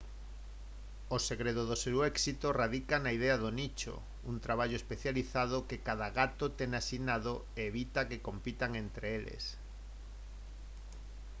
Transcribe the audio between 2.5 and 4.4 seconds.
radica na idea do nicho un